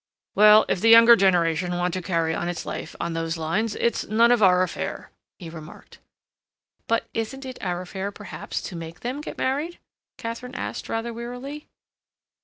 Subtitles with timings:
[0.33, 4.03] "Well, if the younger generation want to carry on its life on those lines, it's
[4.07, 5.99] none of our affair," he remarked.
[6.87, 9.77] "But isn't it our affair, perhaps, to make them get married?"
[10.17, 11.67] Katharine asked rather wearily.